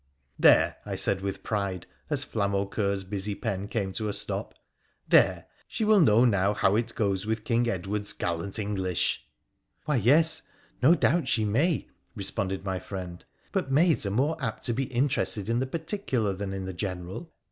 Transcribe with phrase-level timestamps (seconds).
[0.49, 4.55] 'There!' I said with pride, as Flamaucoeur'a busy pen came to a stop
[5.09, 5.45] —'There!
[5.67, 9.23] she will know now how it goes with King Edward's gallant English.''
[9.85, 10.41] Why, yes,
[10.81, 15.47] no doubt she may,' responded my friend;' but maids are more apt to be interested
[15.49, 17.31] in the particular than in the general.